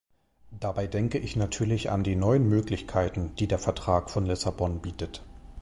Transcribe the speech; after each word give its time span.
Dabei 0.59 0.87
denke 0.87 1.19
ich 1.19 1.35
natürlich 1.35 1.91
an 1.91 2.03
die 2.03 2.15
neuen 2.15 2.49
Möglichkeiten, 2.49 3.35
die 3.35 3.45
der 3.47 3.59
Vertrag 3.59 4.09
von 4.09 4.25
Lissabon 4.25 4.81
bietet. 4.81 5.21